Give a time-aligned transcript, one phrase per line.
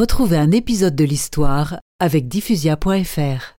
[0.00, 3.54] Retrouvez un épisode de l'histoire avec diffusia.fr.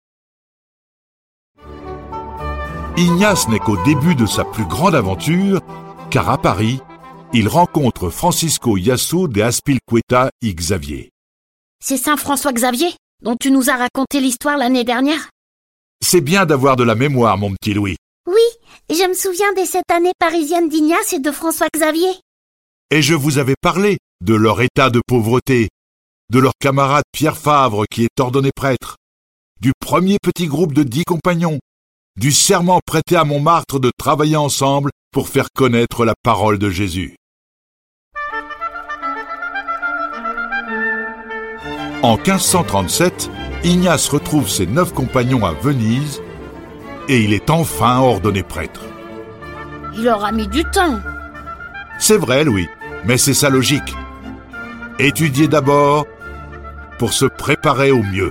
[2.97, 5.61] Ignace n'est qu'au début de sa plus grande aventure,
[6.11, 6.81] car à Paris,
[7.35, 11.11] il rencontre Francisco Yasso de Aspilcueta y Xavier.
[11.79, 15.29] C'est Saint François Xavier dont tu nous as raconté l'histoire l'année dernière?
[16.03, 17.97] C'est bien d'avoir de la mémoire, mon petit Louis.
[18.27, 18.41] Oui,
[18.89, 22.13] je me souviens des sept années parisiennes d'Ignace et de François Xavier.
[22.91, 25.69] Et je vous avais parlé de leur état de pauvreté,
[26.31, 28.97] de leur camarade Pierre Favre qui est ordonné prêtre,
[29.61, 31.59] du premier petit groupe de dix compagnons,
[32.17, 37.17] du serment prêté à Montmartre de travailler ensemble pour faire connaître la parole de Jésus.
[42.03, 43.29] En 1537,
[43.65, 46.23] Ignace retrouve ses neuf compagnons à Venise
[47.09, 48.83] et il est enfin ordonné prêtre.
[49.99, 51.01] Il aura mis du temps.
[51.99, 52.69] C'est vrai, Louis,
[53.05, 53.95] mais c'est sa logique.
[55.01, 56.07] Étudier d'abord
[57.01, 58.31] pour se préparer au mieux.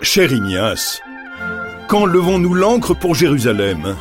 [0.00, 1.02] Cher Ignace,
[1.86, 3.94] quand levons-nous l'ancre pour Jérusalem?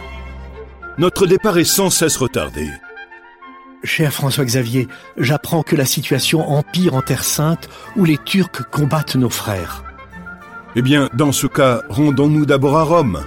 [0.98, 2.70] Notre départ est sans cesse retardé.
[3.84, 4.88] Cher François-Xavier,
[5.18, 9.84] j'apprends que la situation empire en Terre Sainte où les Turcs combattent nos frères.
[10.78, 13.26] Eh bien, dans ce cas, rendons-nous d'abord à Rome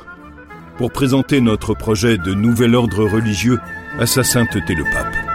[0.79, 3.61] pour présenter notre projet de nouvel ordre religieux
[3.99, 5.26] à sa sainteté le pape.